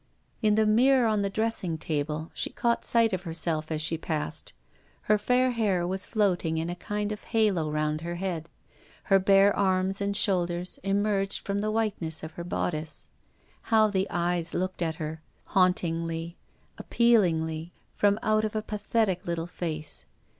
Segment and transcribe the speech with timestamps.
[0.41, 4.51] In the mirror on the dressing table she caught sight of herself as she passed.
[5.03, 8.49] Her fair hair was floating in a kind of halo round her head;
[9.13, 13.11] her bare arms and shoulders emerged from the whiteness of her bodice.
[13.61, 15.21] How the eyes looked at her—
[15.53, 16.35] hauntingly,
[16.79, 20.07] appealingly— from out of a pathetic little face.